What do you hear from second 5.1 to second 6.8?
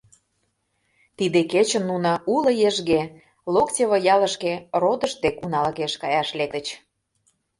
дек уналыкеш каяш лектыч.